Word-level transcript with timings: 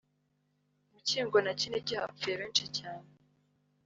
Mukingo 0.91 1.37
na 1.45 1.51
Kinigi 1.59 1.93
hapfuye 1.99 2.33
benshi 2.41 2.65
cyane 2.77 3.07